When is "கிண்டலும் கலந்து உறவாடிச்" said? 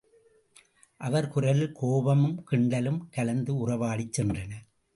2.51-4.13